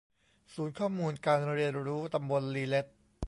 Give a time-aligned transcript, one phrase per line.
[0.53, 2.85] ศูนย์ข้อมูลการเรียนรู้ตำบลลีเล็ด